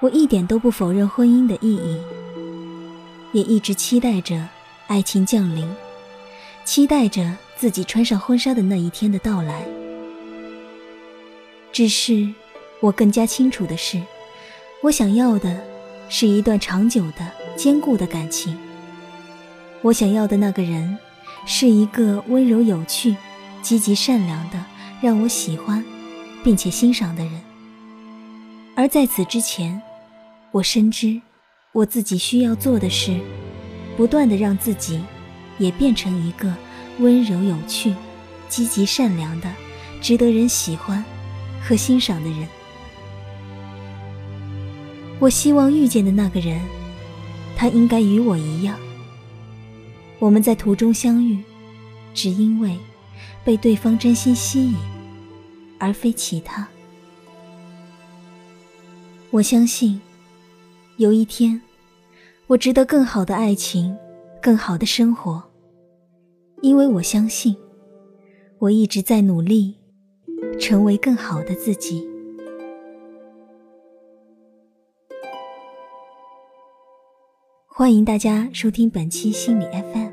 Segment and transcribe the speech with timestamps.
[0.00, 2.00] 我一点都不否认婚姻的意义，
[3.32, 4.48] 也一直期待着
[4.86, 5.68] 爱情降临，
[6.64, 9.62] 期待着自己穿上婚纱的那一天的到来。
[11.70, 12.32] 只是，
[12.80, 14.00] 我更加清楚的是，
[14.82, 15.62] 我想要的
[16.08, 18.56] 是一段长久的、坚固的感情。
[19.82, 20.96] 我想要的那个人，
[21.44, 23.14] 是一个温柔有趣、
[23.60, 24.64] 积极善良的，
[25.02, 25.84] 让我喜欢，
[26.42, 27.40] 并且欣赏的人。
[28.74, 29.80] 而在此之前，
[30.52, 31.20] 我深知，
[31.72, 33.16] 我自己需要做的是，
[33.96, 35.00] 不断的让自己，
[35.58, 36.52] 也变成一个
[36.98, 37.94] 温柔有趣、
[38.48, 39.48] 积极善良的、
[40.00, 41.04] 值得人喜欢
[41.62, 42.48] 和欣赏的人。
[45.20, 46.60] 我希望遇见的那个人，
[47.56, 48.76] 他应该与我一样。
[50.18, 51.38] 我们在途中相遇，
[52.12, 52.76] 只因为
[53.44, 54.74] 被对方真心吸引，
[55.78, 56.66] 而非其他。
[59.30, 60.00] 我相信。
[61.00, 61.58] 有一天，
[62.46, 63.96] 我值得更好的爱情，
[64.42, 65.42] 更好的生活。
[66.60, 67.56] 因为我相信，
[68.58, 69.78] 我一直在努力，
[70.60, 72.06] 成为更好的自己。
[77.66, 80.10] 欢迎大家收听本期心理 FM，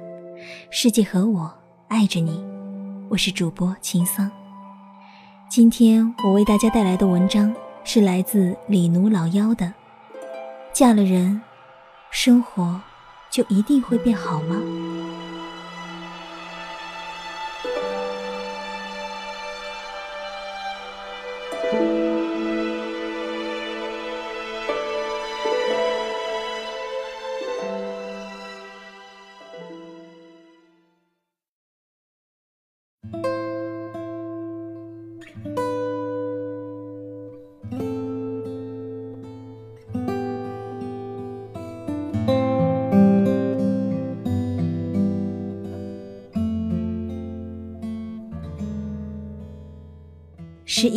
[0.71, 1.53] 世界和我
[1.89, 2.41] 爱着你，
[3.09, 4.31] 我是主播秦桑。
[5.49, 9.73] 今天我为大家带来的文章是来自李奴老妖的。
[10.77, 11.41] 嫁了人，
[12.11, 12.79] 生活
[13.31, 14.57] 就一定会变好吗？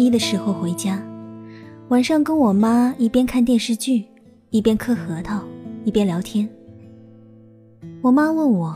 [0.01, 0.99] 一的时候回家，
[1.91, 4.03] 晚上跟我妈一边看电视剧，
[4.49, 5.43] 一边嗑核桃，
[5.85, 6.49] 一边聊天。
[8.01, 8.75] 我妈问我：“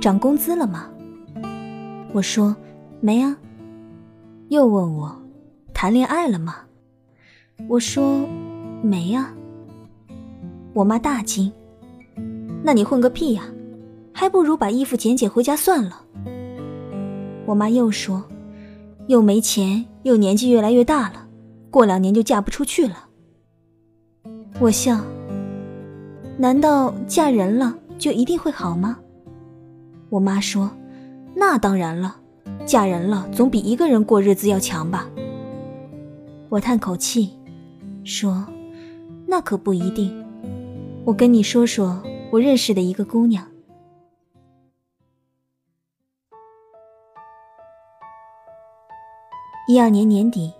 [0.00, 0.88] 涨工资了吗？”
[2.14, 2.56] 我说
[2.98, 3.36] ：“没啊。”
[4.48, 5.14] 又问我
[5.74, 6.56] ：“谈恋爱了吗？”
[7.68, 8.26] 我说
[8.82, 9.34] ：“没啊。”
[10.72, 11.52] 我妈大惊
[12.64, 13.42] ：“那你混个屁呀？
[14.14, 16.06] 还不如把衣服捡捡回家算了。”
[17.44, 18.24] 我妈又说
[19.08, 21.26] ：“又没钱。”又年纪越来越大了，
[21.70, 23.06] 过两年就嫁不出去了。
[24.60, 25.00] 我笑，
[26.36, 28.98] 难道嫁人了就一定会好吗？
[30.10, 30.70] 我妈说
[31.34, 32.16] ：“那当然了，
[32.66, 35.08] 嫁人了总比一个人过日子要强吧。”
[36.50, 37.30] 我叹口气，
[38.04, 38.46] 说
[39.26, 40.12] ：“那可不一定。
[41.04, 43.46] 我跟你说说我认识的一个姑娘。”
[49.72, 50.52] 一二年年底，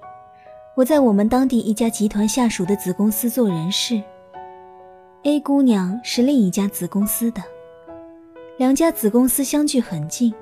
[0.74, 4.02] 我在我们当地一家集团下属的子公司做人事。
[5.24, 7.42] A 姑娘是另一家子公司的，
[8.56, 10.32] 两家子公司相距很近，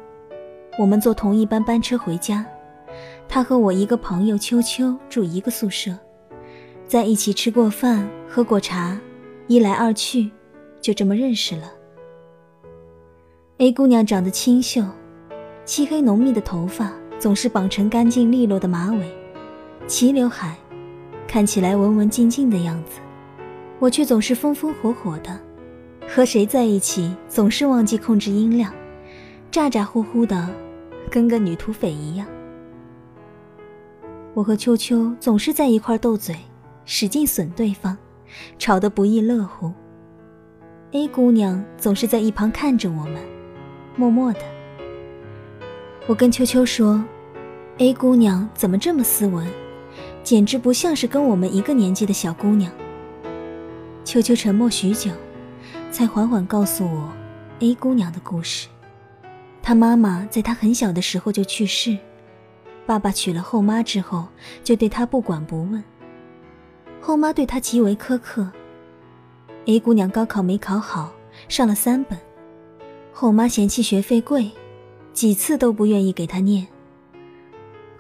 [0.79, 2.47] 我们坐同一班班车回家。
[3.29, 5.91] 她和我一个朋友秋秋住一个宿舍，
[6.87, 8.97] 在一起吃过饭、喝过茶，
[9.49, 10.31] 一来二去，
[10.81, 11.73] 就这么认识了。
[13.59, 14.85] A 姑娘长得清秀，
[15.65, 17.00] 漆黑浓密的头发。
[17.21, 19.07] 总是绑成干净利落的马尾，
[19.87, 20.57] 齐刘海，
[21.29, 22.99] 看起来文文静静的样子。
[23.79, 25.39] 我却总是风风火火的，
[26.09, 28.73] 和谁在一起总是忘记控制音量，
[29.51, 30.49] 咋咋呼呼的，
[31.11, 32.27] 跟个女土匪一样。
[34.33, 36.35] 我和秋秋总是在一块斗嘴，
[36.87, 37.99] 使劲损对方，
[38.59, 39.71] 吵得不亦乐乎。
[40.93, 43.17] A 姑娘总是在一旁看着我们，
[43.95, 44.41] 默默的。
[46.07, 47.05] 我跟秋秋说
[47.81, 49.47] ：“A 姑娘怎么这么斯文，
[50.23, 52.71] 简直不像是跟我们一个年纪的小姑娘。”
[54.05, 55.11] 秋秋沉默许久，
[55.91, 57.11] 才缓缓告诉我
[57.61, 58.69] A 姑娘的故事。
[59.63, 61.97] 她妈妈在她很小的时候就去世，
[62.85, 64.29] 爸爸娶了后妈之后，
[64.63, 65.83] 就对她不管不问。
[67.01, 68.47] 后妈对她极为苛刻。
[69.65, 71.15] A 姑娘高考没考好，
[71.49, 72.19] 上了三本，
[73.11, 74.51] 后妈嫌弃学费贵。
[75.15, 76.67] 几次都不愿意给她念。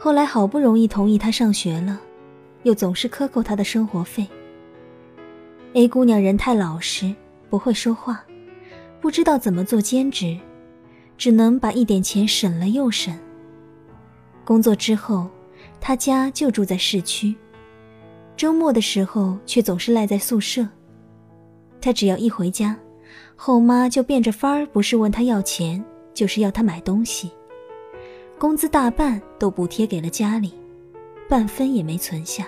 [0.02, 2.00] 后来好不容易同意他上学了，
[2.62, 4.26] 又总是克扣他的生活费。
[5.74, 7.14] A 姑娘人太老实，
[7.50, 8.24] 不会说话，
[8.98, 10.38] 不知道怎么做兼职，
[11.18, 13.14] 只能把一点钱省了又省。
[14.42, 15.28] 工作之后，
[15.82, 17.36] 她家就住在市区，
[18.38, 20.66] 周末的时候却总是赖在宿舍。
[21.78, 22.74] 她只要一回家，
[23.36, 27.30] 后妈就变着法儿，不是问她要钱，就是要她买东西。
[28.40, 30.54] 工资大半都补贴给了家里，
[31.28, 32.46] 半分也没存下。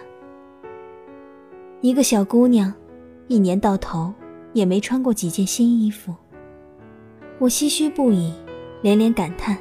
[1.83, 2.73] 一个小姑娘，
[3.29, 4.11] 一年到头
[4.55, 6.15] 也没穿过几件新衣服。
[7.39, 8.33] 我唏嘘不已，
[8.81, 9.59] 连连感叹：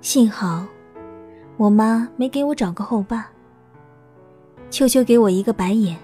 [0.00, 0.64] 幸好
[1.56, 3.28] 我妈没给我找个后爸。
[4.70, 5.96] 秋秋给我一个白眼：“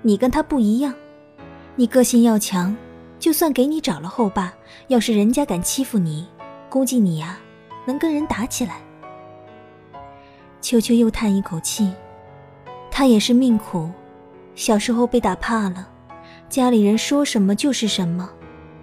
[0.00, 0.94] 你跟他不一样，
[1.74, 2.76] 你个性要强，
[3.18, 4.54] 就算给你找了后爸，
[4.86, 6.28] 要是人家敢欺负你，
[6.70, 7.40] 估计你呀
[7.84, 8.76] 能跟人打起来。”
[10.60, 11.92] 秋秋又叹一口气
[12.90, 13.90] ：“她也是命苦。”
[14.54, 15.88] 小时候被打怕了，
[16.48, 18.30] 家里人说什么就是什么，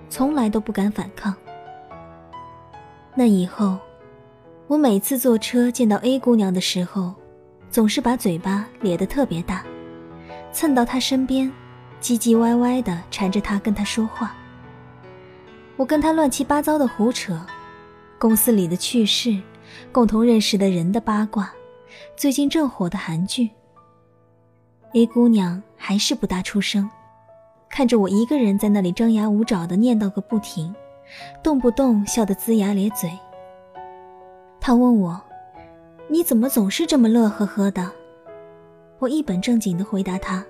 [0.10, 1.34] 从来都不敢反抗。
[3.16, 3.80] 那以后，
[4.68, 7.14] 我每次坐车见到 A 姑娘的时候，
[7.70, 9.64] 总是把嘴巴咧得特别大，
[10.52, 11.50] 蹭到她身边，
[12.02, 14.36] 唧唧歪歪的缠着她跟她说话。
[15.78, 17.40] 我跟她乱七八糟的胡扯，
[18.22, 19.36] 公司里的趣事，
[19.92, 21.52] 共同认识的人的八卦，
[22.16, 23.50] 最近正火的韩剧。
[24.94, 26.88] A 姑娘还是不大出声，
[27.68, 30.72] 看着我一个人在那里张牙舞爪的念叨个不停，
[31.42, 33.12] 动不动笑得龇牙咧嘴。
[34.60, 35.20] 她问我
[36.08, 37.92] ：“你怎么总是这么乐呵呵的？”
[39.02, 40.46] 我一本正经的回答她：“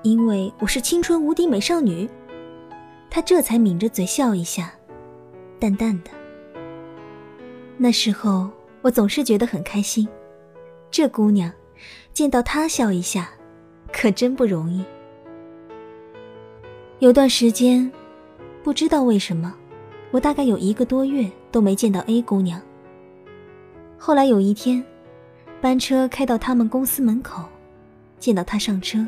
[0.00, 2.08] 因为我是青春无敌美少女。”
[3.12, 4.72] 她这才抿着嘴笑一下，
[5.60, 6.10] 淡淡的。
[7.78, 8.48] 那时候
[8.82, 10.08] 我总是觉得很开心，
[10.90, 11.52] 这姑娘
[12.12, 13.30] 见到她笑一下。
[13.92, 14.84] 可真不容易。
[16.98, 17.90] 有段时间，
[18.62, 19.54] 不知道为什么，
[20.10, 22.60] 我大概有一个多月都没见到 A 姑娘。
[23.96, 24.84] 后来有一天，
[25.62, 27.44] 班车开到他们公司门口，
[28.18, 29.06] 见到她上车，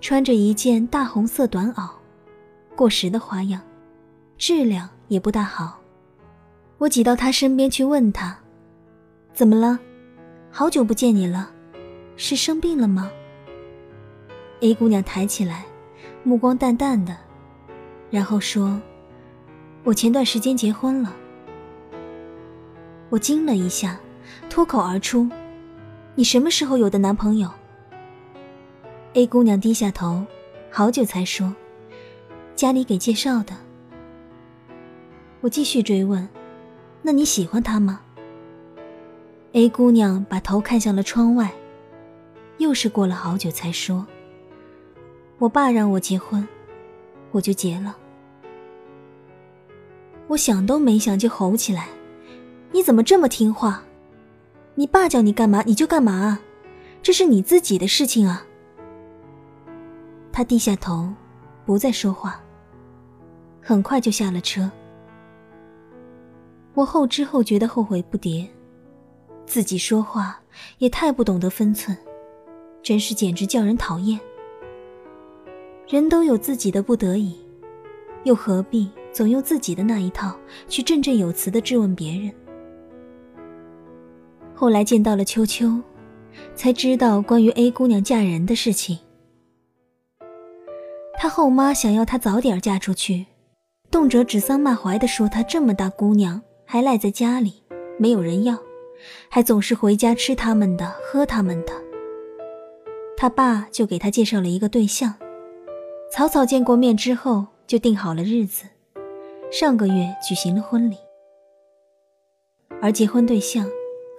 [0.00, 1.90] 穿着一件大红色短袄，
[2.76, 3.60] 过时的花样，
[4.38, 5.80] 质量也不大好。
[6.78, 8.38] 我挤到她身边去问她
[9.32, 9.78] ：“怎么了？
[10.50, 11.50] 好久不见你了，
[12.16, 13.10] 是生病了吗？”
[14.60, 15.64] A 姑娘抬起来，
[16.22, 17.16] 目光淡淡的，
[18.10, 18.80] 然后说
[19.84, 21.14] ：“我前段时间结婚了。”
[23.10, 24.00] 我惊了一下，
[24.50, 25.28] 脱口而出
[26.14, 27.48] ：“你什么时候有的男朋友
[29.14, 30.24] ？”A 姑娘低下头，
[30.70, 31.54] 好久才说
[32.56, 33.54] ：“家里给介绍的。”
[35.40, 36.26] 我继续追问
[37.06, 38.00] ：“那你喜欢他吗
[39.52, 41.52] ？”A 姑娘把头看向了窗外，
[42.58, 44.04] 又是过了好久才说。
[45.38, 46.44] 我爸让我结婚，
[47.30, 47.96] 我就结了。
[50.26, 51.86] 我想都没想就吼起来
[52.74, 53.84] ：“你怎么这么听话？
[54.74, 56.40] 你爸叫你干嘛你就干嘛啊？
[57.04, 58.44] 这是你自己的事情啊！”
[60.34, 61.08] 他低下头，
[61.64, 62.40] 不再说话，
[63.62, 64.68] 很快就下了车。
[66.76, 68.46] 我后知后觉的后悔不迭，
[69.46, 70.38] 自己说话
[70.76, 71.96] 也太不懂得分寸，
[72.82, 74.20] 真是简直叫人讨厌。
[75.88, 77.34] 人都有自己的不得已，
[78.24, 80.36] 又何必总用自己的那一套
[80.68, 82.30] 去振振有词的质问别人？
[84.54, 85.80] 后来见到了秋秋，
[86.54, 88.98] 才知道关于 A 姑娘嫁人的事情。
[91.14, 93.24] 她后妈想要她早点嫁出去，
[93.90, 97.62] 动辄指桑骂槐的说她这么大姑娘还赖在家里，
[97.96, 98.58] 没有人要，
[99.30, 101.72] 还总是回家吃他们的喝他们的。
[103.16, 105.14] 他爸就给他介绍了一个对象。
[106.12, 108.64] 草草见过面之后，就定好了日子，
[109.50, 110.96] 上个月举行了婚礼。
[112.82, 113.66] 而结婚对象，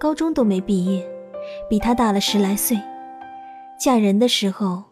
[0.00, 1.08] 高中都没毕业，
[1.68, 2.78] 比他大了十来岁。
[3.78, 4.84] 嫁人的时候，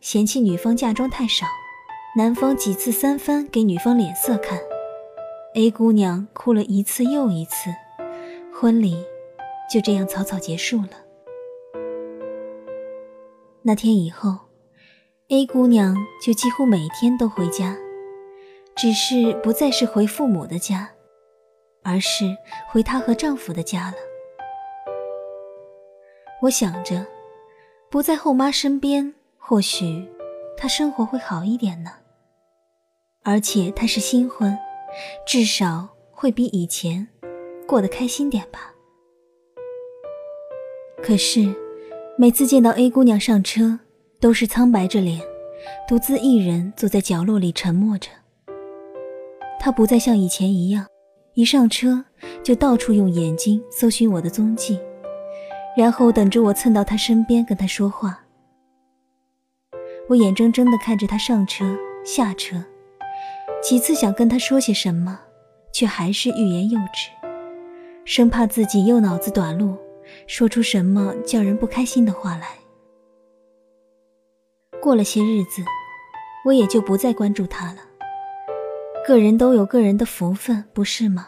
[0.00, 1.44] 嫌弃女方嫁妆太少，
[2.16, 4.58] 男方几次三番给女方脸色看
[5.54, 7.70] ，A 姑娘哭了一次又一次，
[8.52, 9.04] 婚礼
[9.70, 10.90] 就这样草草结束了。
[13.62, 14.38] 那天以后。
[15.28, 17.74] A 姑娘就几乎每天都回家，
[18.76, 20.90] 只是不再是回父母的家，
[21.82, 22.36] 而是
[22.68, 23.96] 回她和丈夫的家了。
[26.42, 27.06] 我想着，
[27.88, 30.06] 不在后妈身边，或许
[30.58, 31.92] 她生活会好一点呢。
[33.22, 34.56] 而且她是新婚，
[35.26, 37.06] 至少会比以前
[37.66, 38.72] 过得开心点吧。
[41.02, 41.54] 可是，
[42.18, 43.80] 每次见到 A 姑娘上车。
[44.20, 45.20] 都是苍白着脸，
[45.86, 48.08] 独自一人坐在角落里沉默着。
[49.60, 50.86] 他不再像以前一样，
[51.34, 52.02] 一上车
[52.42, 54.80] 就到处用眼睛搜寻我的踪迹，
[55.76, 58.18] 然后等着我蹭到他身边跟他说话。
[60.08, 62.64] 我眼睁睁地看着他上车下车，
[63.64, 65.18] 几次想跟他说些什么，
[65.72, 67.08] 却还是欲言又止，
[68.04, 69.74] 生怕自己又脑子短路，
[70.26, 72.48] 说出什么叫人不开心的话来。
[74.82, 75.64] 过了些日子，
[76.44, 77.78] 我也就不再关注他了。
[79.06, 81.26] 个人都有个人的福分，不是吗？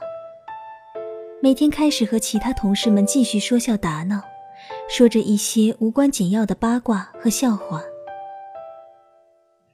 [1.40, 4.20] 每天开始和其他同事们继续说笑打闹，
[4.90, 7.82] 说着一些无关紧要的八卦和笑话。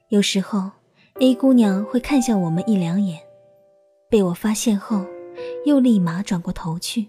[0.07, 0.71] 有时候
[1.19, 3.19] ，A 姑娘会看向我们一两眼，
[4.09, 5.05] 被我发现后，
[5.65, 7.07] 又立马转过头去。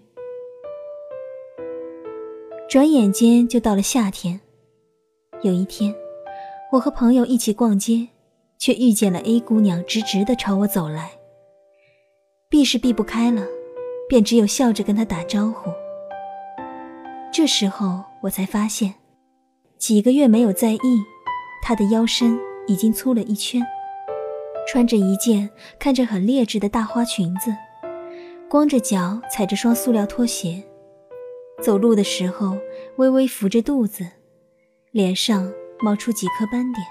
[2.69, 4.39] 转眼间就到了夏天。
[5.41, 5.93] 有一天，
[6.71, 8.07] 我和朋友一起逛街，
[8.57, 11.11] 却遇见了 A 姑娘直直的朝我走来。
[12.47, 13.45] 避是避不开了，
[14.07, 15.71] 便只有笑着跟她打招呼。
[17.33, 18.93] 这时候我才发现，
[19.77, 21.03] 几个月没有在意，
[21.63, 22.39] 她的腰身。
[22.67, 23.61] 已经粗了一圈，
[24.67, 27.55] 穿着一件看着很劣质的大花裙子，
[28.49, 30.63] 光着脚踩着双塑料拖鞋，
[31.61, 32.57] 走路的时候
[32.97, 34.05] 微微扶着肚子，
[34.91, 36.85] 脸上冒出几颗斑点。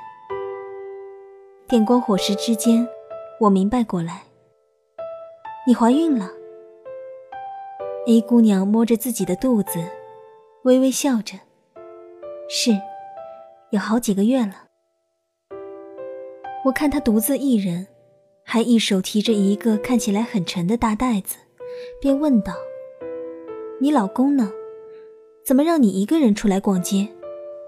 [1.66, 2.86] 电光火石之间，
[3.40, 4.22] 我明白过来，
[5.66, 6.30] 你怀孕了。
[8.06, 9.78] A 姑娘摸着自己的肚子，
[10.62, 11.38] 微微笑着，
[12.48, 12.78] 是，
[13.70, 14.63] 有好几个月了。
[16.64, 17.86] 我看他独自一人，
[18.42, 21.36] 还一手提着一个看起来很沉的大袋子，
[22.00, 22.54] 便问道
[23.78, 24.50] ：“你老公呢？
[25.44, 27.06] 怎么让你一个人出来逛街，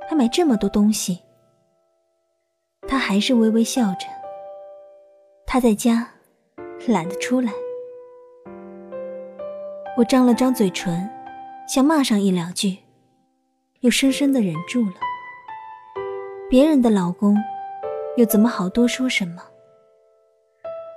[0.09, 1.19] 还买这么多东西？”
[2.89, 4.07] 他还是微微笑着。
[5.47, 6.15] 他在家，
[6.87, 7.53] 懒得出来。
[9.99, 11.07] 我张了张嘴唇，
[11.69, 12.79] 想骂上一两句，
[13.81, 14.95] 又深深的忍住了。
[16.49, 17.37] 别人的老公。
[18.17, 19.43] 又怎么好多说什么？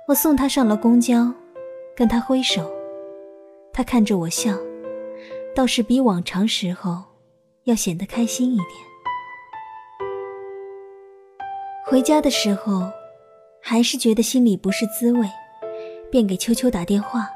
[0.08, 1.32] 我送他上了公交，
[1.94, 2.70] 跟他挥手，
[3.72, 4.54] 他看着我笑，
[5.54, 7.02] 倒是比往常时候
[7.64, 8.68] 要显得开心一点。
[11.86, 12.90] 回家的时候，
[13.60, 15.28] 还是觉得心里不是滋味，
[16.10, 17.28] 便给秋秋打电话，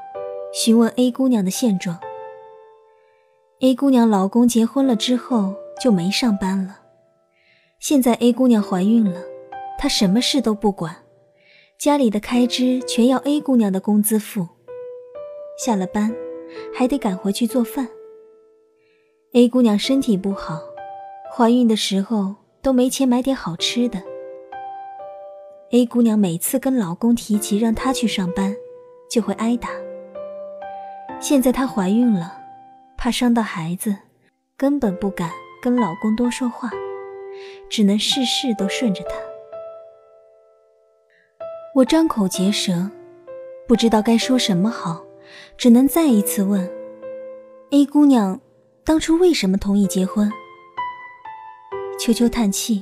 [0.51, 1.99] 询问 A 姑娘的现状。
[3.61, 6.79] A 姑娘老公结婚了之后就没上班了，
[7.79, 9.34] 现在 A 姑娘怀孕了。
[9.85, 10.95] 他什么事都不管，
[11.77, 14.47] 家里的开支全要 A 姑娘的工资付，
[15.63, 16.11] 下了班
[16.73, 17.87] 还得赶回去做饭。
[19.33, 20.59] A 姑娘身体不好，
[21.31, 24.01] 怀孕的时候都没钱买点好吃的。
[25.69, 28.55] A 姑娘每次跟老公提起让她去上班，
[29.07, 29.69] 就会挨打。
[31.19, 32.41] 现在她怀孕了，
[32.97, 33.95] 怕伤到孩子，
[34.57, 35.29] 根本不敢
[35.61, 36.71] 跟老公多说话，
[37.69, 39.15] 只能事事都顺着他。
[41.75, 42.89] 我张口结舌，
[43.67, 45.03] 不知道该说什么好，
[45.57, 46.65] 只能再一次问
[47.71, 48.39] ：“A 姑娘，
[48.85, 50.31] 当初为什么同意结婚？”
[51.99, 52.81] 秋秋叹气，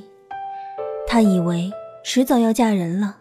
[1.08, 1.72] 她以为
[2.04, 3.16] 迟早要嫁人了，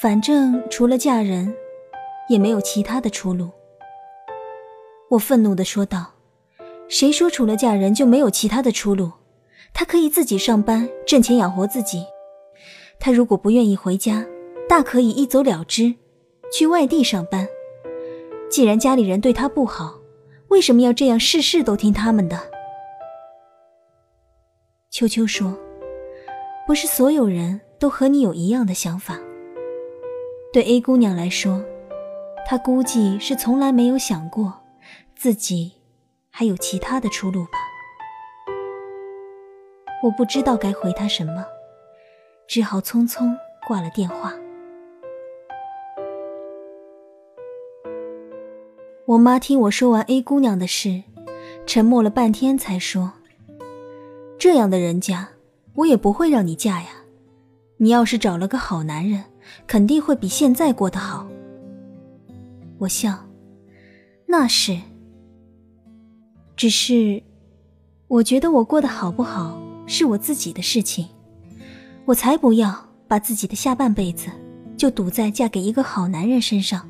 [0.00, 1.52] 反正除了嫁人，
[2.28, 3.50] 也没有其他的出路。
[5.10, 6.12] 我愤怒地说道
[6.88, 9.10] ：“谁说除了嫁人就没有其他的出路？
[9.72, 12.06] 她可以自己上班挣钱养活自己。
[13.00, 14.24] 她如果不愿意回家。”
[14.74, 15.94] 大可以一走了之，
[16.52, 17.46] 去外地上班。
[18.50, 20.00] 既然家里人对他不好，
[20.48, 22.36] 为什么要这样事事都听他们的？
[24.90, 25.56] 秋秋说
[26.66, 29.16] ：“不是所有人都和你有一样的想法。
[30.52, 31.64] 对 A 姑娘来说，
[32.44, 34.52] 她估计是从来没有想过
[35.14, 35.74] 自己
[36.30, 37.52] 还有其他的出路吧。”
[40.02, 41.46] 我不知道该回她什么，
[42.48, 43.32] 只好匆匆
[43.68, 44.34] 挂了电话。
[49.06, 51.02] 我妈听我说完 A 姑娘的事，
[51.66, 53.12] 沉默了半天，才说
[54.40, 55.28] ：“这样的人家，
[55.74, 56.88] 我也不会让你嫁呀。
[57.76, 59.24] 你要是找了个好男人，
[59.66, 61.28] 肯定会比现在过得好。”
[62.80, 63.26] 我笑
[64.24, 64.80] ：“那是。
[66.56, 67.22] 只是，
[68.08, 71.06] 我觉得我过得好不好是我自己的事情，
[72.06, 74.30] 我才不要把自己的下半辈子
[74.78, 76.88] 就赌在嫁给一个好男人身上。”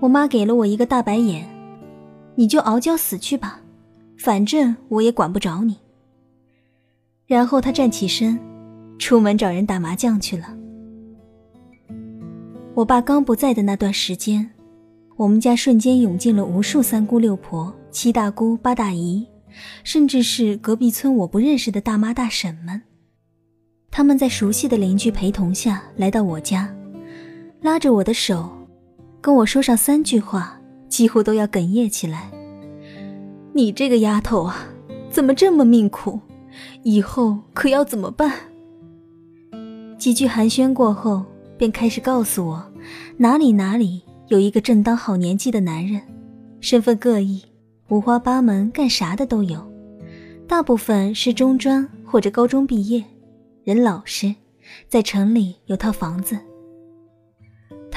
[0.00, 1.48] 我妈给了我一个大白眼，
[2.36, 3.60] 你就熬娇死去吧，
[4.18, 5.76] 反正我也管不着你。
[7.26, 8.38] 然后她站起身，
[8.98, 10.56] 出门找人打麻将去了。
[12.74, 14.48] 我爸刚不在的那段时间，
[15.16, 19.26] 我们家瞬间涌进了无数三姑六婆、七大姑八大姨，
[19.82, 22.80] 甚至是隔壁村我不认识的大妈大婶们。
[23.90, 26.72] 他们在熟悉的邻居陪同下来到我家，
[27.60, 28.48] 拉着我的手，
[29.20, 32.30] 跟我说上三句话，几乎都要哽咽起来。
[33.52, 34.68] 你这个丫头啊，
[35.10, 36.20] 怎么这么命苦？
[36.82, 38.32] 以后可要怎么办？
[39.98, 41.24] 几句寒暄过后，
[41.56, 42.72] 便开始告诉我，
[43.16, 46.00] 哪里哪里有一个正当好年纪的男人，
[46.60, 47.42] 身份各异，
[47.88, 49.60] 五花八门，干啥的都有，
[50.46, 53.04] 大部分是中专或者高中毕业。
[53.64, 54.34] 人老实，
[54.88, 56.38] 在城里有套房子。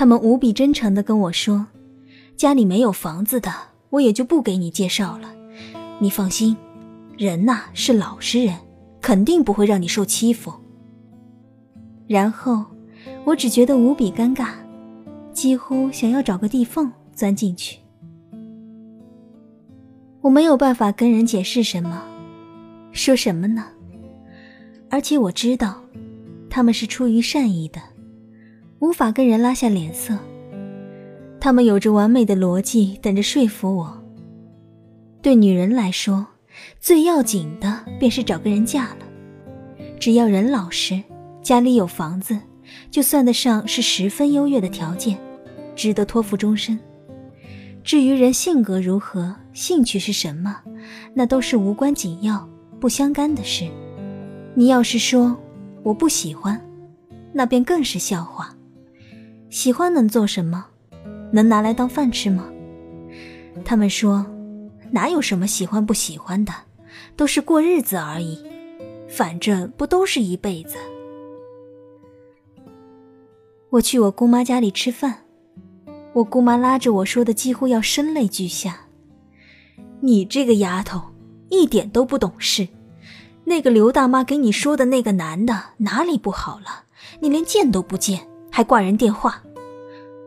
[0.02, 1.68] 他们无比真诚地跟我说
[2.36, 3.54] ：“家里没有房子的，
[3.92, 5.32] 我也就不给你介绍了。
[6.00, 6.58] 你放心，
[7.20, 8.58] 人呐是老实人，
[9.00, 10.52] 肯定不会让你受欺负。”
[12.10, 12.66] 然后，
[13.26, 14.54] 我只觉得无比尴尬，
[15.34, 17.78] 几乎想要找个地缝钻进去。
[20.22, 22.02] 我没有办法跟人解释什么，
[22.92, 23.68] 说什么呢？
[24.90, 25.80] 而且我知道，
[26.50, 27.80] 他们是出于善意的，
[28.82, 30.18] 无法跟人拉下脸色。
[31.40, 34.04] 他们有着完美的逻辑，等着说服我。
[35.22, 36.26] 对女人来说，
[36.80, 38.98] 最要紧的便是找个人嫁了。
[40.00, 41.00] 只要人老实，
[41.44, 42.40] 家里有房子，
[42.90, 45.16] 就算得上是十分优越的条件，
[45.76, 46.78] 值得托付终身。
[47.84, 50.60] 至于人性格如何，兴趣是什么，
[51.14, 53.70] 那都是无关紧要、不相干的事。
[54.56, 55.38] 你要是说
[55.84, 56.60] 我不喜欢，
[57.32, 58.56] 那便更是笑话。
[59.52, 60.66] 喜欢能做什么？
[61.34, 62.50] 能拿来当饭吃吗？
[63.66, 64.26] 他们说，
[64.92, 66.54] 哪有什么喜欢不喜欢的，
[67.18, 68.42] 都是过日子而已。
[69.10, 70.78] 反正不都是一辈子。
[73.72, 75.26] 我去我姑妈家里吃饭，
[76.14, 78.86] 我姑妈拉着我说的几乎要声泪俱下
[80.00, 81.02] ：“你这个丫头，
[81.50, 82.70] 一点都不懂事。”
[83.44, 86.86] 那个刘大妈给你说的那个男的哪里不好了？
[87.20, 89.42] 你连见都不见，还挂人电话。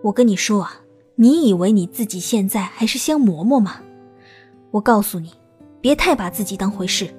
[0.03, 0.81] 我跟你说啊，
[1.15, 3.77] 你以为你自己现在还是香嬷嬷吗？
[4.73, 5.31] 我告诉你，
[5.81, 7.15] 别太把自己当回事。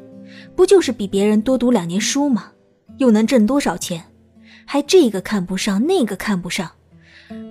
[0.56, 2.52] 不就是比别人多读两年书吗？
[2.98, 4.04] 又能挣多少钱？
[4.65, 6.70] 还这个看不上，那个看不上。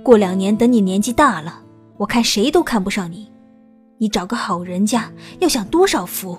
[0.02, 1.62] 过两年等你年纪大了，
[1.96, 3.30] 我看谁都看不上你。
[3.98, 6.36] 你找个好人家要享多少福？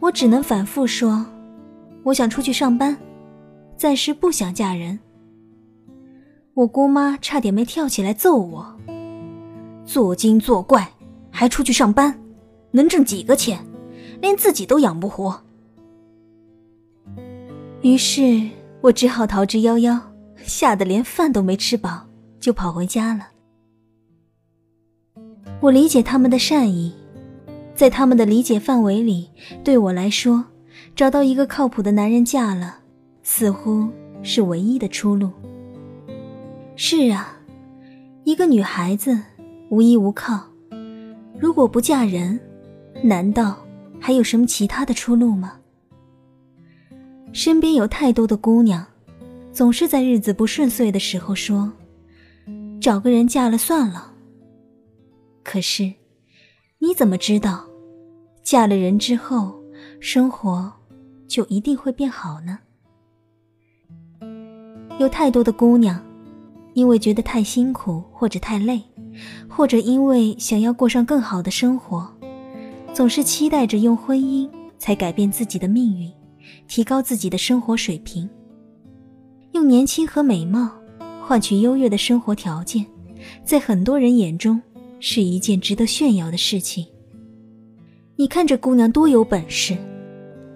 [0.00, 1.26] 我只能反复说
[2.04, 2.96] ：“我想出去上班，
[3.78, 4.98] 暂时不想嫁人。”
[6.52, 8.76] 我姑妈差点没跳起来揍我
[9.86, 10.92] ：“作精作怪，
[11.30, 12.20] 还出去上班，
[12.72, 13.64] 能挣几个钱？
[14.20, 15.40] 连自己都养不活。”
[17.80, 18.48] 于是
[18.80, 20.00] 我只好逃之夭夭，
[20.42, 22.08] 吓得连饭都没吃饱，
[22.40, 23.28] 就跑回家了。
[25.60, 26.92] 我理解他们的善意。
[27.76, 29.30] 在他们的理解范围里，
[29.62, 30.46] 对我来说，
[30.96, 32.80] 找到一个靠谱的男人嫁了，
[33.30, 33.86] 似乎
[34.22, 35.30] 是唯一的出路。
[36.76, 37.38] 是啊，
[38.24, 39.20] 一个女孩子
[39.68, 40.42] 无依无靠，
[41.38, 42.40] 如果不嫁人，
[43.04, 43.58] 难道
[44.00, 45.60] 还有什么其他的出路吗？
[47.34, 48.84] 身边有太多的姑娘，
[49.52, 51.70] 总是在日子不顺遂的时候说
[52.80, 54.14] ：“找个人嫁了算了。”
[55.44, 55.92] 可是，
[56.78, 57.66] 你怎么知道？
[58.42, 59.62] 嫁了人之后，
[60.00, 60.72] 生活
[61.28, 62.60] 就一定会变好呢？
[64.98, 66.00] 有太多的姑娘，
[66.74, 68.82] 因为觉得太辛苦，或者太累，
[69.48, 72.06] 或者因为想要过上更好的生活，
[72.92, 76.10] 总是期待着用婚姻才改变自己的命运，
[76.66, 78.28] 提高自己的生活水平，
[79.52, 80.68] 用年轻和美貌
[81.24, 82.84] 换取优越的生活条件，
[83.44, 84.60] 在很多人眼中
[84.98, 86.84] 是一件值得炫耀的事情。
[88.16, 89.76] 你看这姑娘多有本事，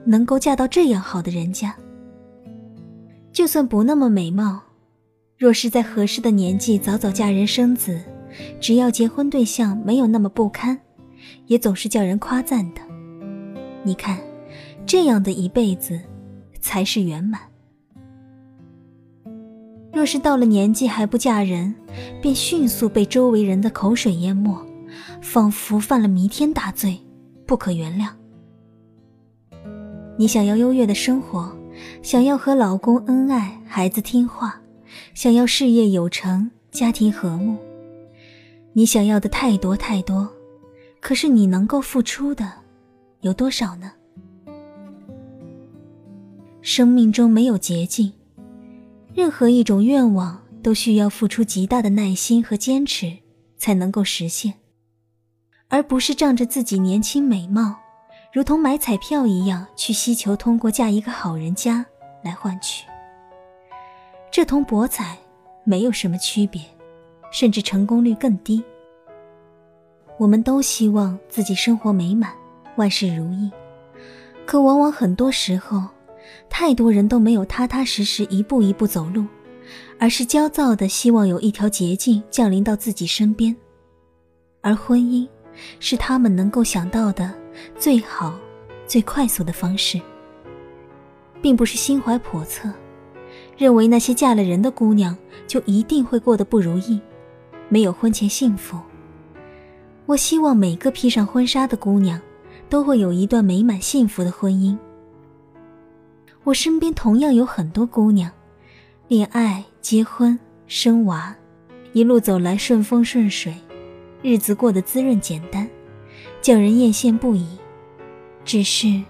[0.05, 1.73] 能够嫁到这样好的人家。
[3.33, 4.61] 就算不那么美貌，
[5.39, 8.01] 若是在合适的年纪早早嫁人生子，
[8.61, 10.79] 只要结婚对象没有那么不堪，
[11.47, 12.81] 也总是叫人夸赞的。
[13.83, 14.19] 你看，
[14.85, 15.99] 这样的一辈子
[16.61, 17.41] 才是圆满。
[19.93, 21.75] 若是到了年纪还不嫁人，
[22.21, 24.57] 便迅速被周围人的口水淹没，
[25.21, 26.99] 仿佛犯了弥天大罪。
[27.45, 28.09] 不可原谅。
[30.17, 31.55] 你想要优越的生活，
[32.03, 34.61] 想要和老公恩爱、孩子听话，
[35.15, 37.57] 想要事业有成、家庭和睦，
[38.73, 40.29] 你想要的太多太多，
[41.01, 42.53] 可是你能够付出的
[43.21, 43.93] 有多少呢？
[46.61, 48.13] 生命中没有捷径，
[49.15, 53.19] 任何一种愿望都需要付出极大的耐心和坚持
[53.57, 54.55] 才能够实现，
[55.69, 57.77] 而不是仗着自己年轻美貌，
[58.33, 61.87] 如同买彩票一样去希求通过嫁一个好人家
[62.23, 62.87] 来换取。
[64.31, 65.17] 这同博彩
[65.65, 66.63] 没有什么区别，
[67.31, 68.63] 甚至成功率更低。
[70.19, 72.33] 我们都希望自己生活美满，
[72.77, 73.51] 万事如意，
[74.47, 75.83] 可往往很多时候，
[76.49, 79.27] 太多人都没有踏踏实实一步一步走路，
[79.99, 83.55] 而是焦躁的希望有一条捷径降临到自己身边，
[84.61, 85.29] 而婚姻
[85.81, 87.33] 是他们能够想到的
[87.77, 88.39] 最好、
[88.87, 90.01] 最快速的方式，
[91.43, 92.73] 并不是心怀叵测。
[93.59, 95.15] 认为那些嫁了人的姑娘
[95.47, 96.99] 就一定会过得不如意，
[97.69, 98.79] 没有婚前幸福。
[100.07, 102.21] 我希望每个披上婚纱的姑娘，
[102.69, 104.77] 都会有一段美满幸福的婚姻。
[106.45, 108.31] 我身边同样有很多姑娘，
[109.07, 111.37] 恋爱、结婚、生娃，
[111.93, 113.55] 一路走来顺风顺水，
[114.23, 115.69] 日子过得滋润简单，
[116.41, 117.47] 叫人艳羡不已。
[118.45, 119.01] 只是，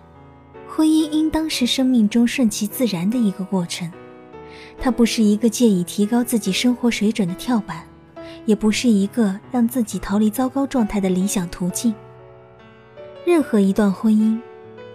[0.74, 3.92] 婚姻应当是生命中顺其自然的一个过程。
[4.80, 7.86] 它不是一个借以提高自己生活水准的跳板，
[8.46, 11.94] 也不是一个让自己逃离糟糕状态的理想途径。
[13.26, 14.40] 任何一段婚姻，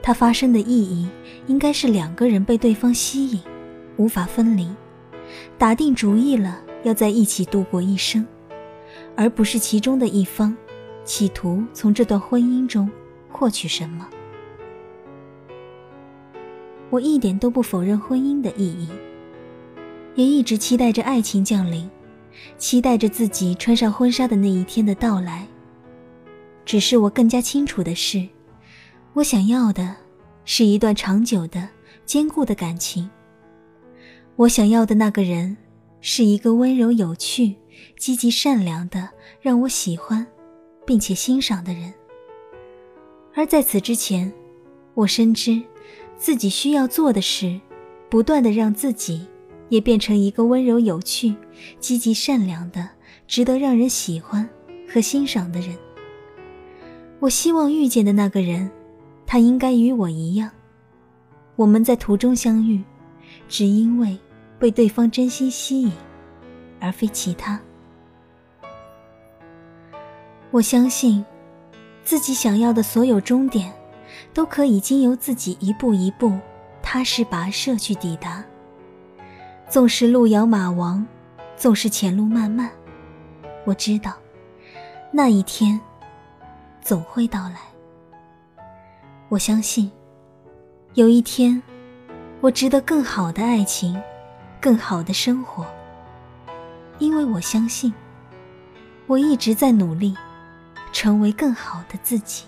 [0.01, 1.07] 它发生的意义
[1.45, 3.39] 应该是两个人被对方吸引，
[3.97, 4.67] 无法分离，
[5.59, 8.25] 打定主意了要在一起度过一生，
[9.15, 10.57] 而不是其中的一方
[11.05, 12.89] 企图从这段婚姻中
[13.29, 14.09] 获取什么。
[16.89, 18.89] 我一点都不否认婚姻的意义。
[20.15, 21.89] 也一直期待着爱情降临，
[22.57, 25.47] 期待着自己穿上婚纱的那一天的到来。
[26.65, 28.27] 只是我更加清楚的是，
[29.13, 29.95] 我想要的
[30.43, 31.69] 是一段长久的、
[32.05, 33.09] 坚固的感情。
[34.35, 35.55] 我想要的那个人，
[36.01, 37.55] 是一个温柔、有趣、
[37.97, 40.25] 积极、善良的，让我喜欢，
[40.85, 41.93] 并且欣赏的人。
[43.33, 44.31] 而在此之前，
[44.93, 45.61] 我深知，
[46.17, 47.59] 自己需要做的事，
[48.09, 49.27] 不断的让自己。
[49.69, 51.35] 也变成一个温柔、有趣、
[51.77, 52.87] 积极、善良的、
[53.27, 54.47] 值得让人喜欢
[54.87, 55.75] 和欣赏的人。
[57.19, 58.71] 我希望遇见的那个人，
[59.25, 60.49] 他应该与我一样，
[61.57, 62.81] 我们在途中相遇，
[63.49, 64.17] 只因为
[64.57, 65.91] 被对方真心吸引，
[66.79, 67.59] 而非其他。
[70.51, 71.25] 我相信，
[72.05, 73.73] 自己想要的所有终点，
[74.33, 76.37] 都可以经由自己一步一步、
[76.81, 78.43] 踏实跋涉去抵达。
[79.69, 81.05] 纵使路遥马亡，
[81.55, 82.71] 纵使前路漫漫，
[83.65, 84.13] 我知道，
[85.11, 85.79] 那一天
[86.81, 87.57] 总会到来。
[89.29, 89.91] 我相信，
[90.93, 91.61] 有一天，
[92.39, 94.01] 我值得更好的爱情，
[94.61, 95.65] 更好的生活。
[96.99, 97.93] 因为我相信，
[99.05, 100.15] 我一直在努力，
[100.93, 102.45] 成为更好的自己。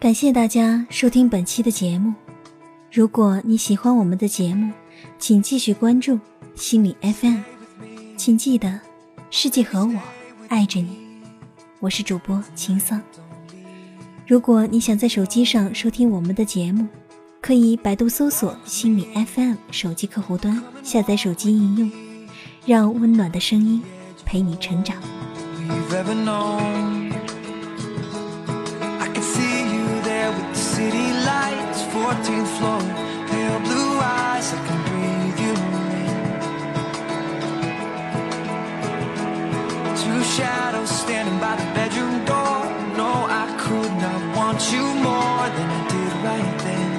[0.00, 2.14] 感谢大家收听本期的节目。
[2.90, 4.72] 如果你喜欢我们的节目，
[5.18, 6.18] 请继续关注
[6.54, 7.40] 心理 FM。
[8.16, 8.80] 请记得，
[9.30, 10.00] 世界和我
[10.48, 10.96] 爱着你。
[11.80, 12.98] 我是主播秦桑。
[14.26, 16.88] 如果你想在手机上收听我们的节目，
[17.42, 21.90] 可以百度搜索心理 FM 手机客户端，下载手机应用，
[22.64, 23.82] 让温暖的声音
[24.24, 24.96] 陪你成长。
[30.80, 32.82] City lights, 14th floor,
[33.30, 33.92] pale blue
[34.24, 35.54] eyes, I can breathe you
[36.00, 36.18] in.
[40.02, 42.58] Two shadows standing by the bedroom door.
[43.00, 43.10] No,
[43.42, 46.90] I could not want you more than I did right then.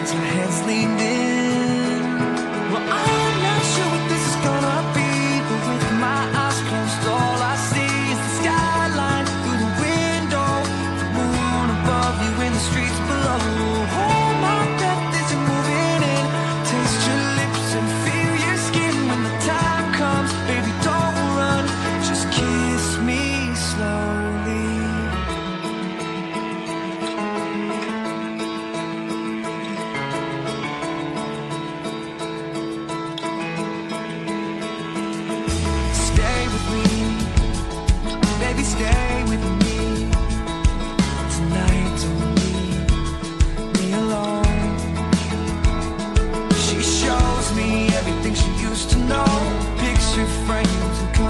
[0.00, 1.33] As our heads leaned in,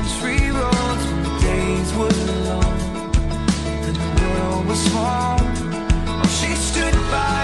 [0.04, 2.10] country roads when the days were
[2.44, 2.78] long
[3.86, 5.38] and the world was small.
[5.40, 7.43] Oh, she stood by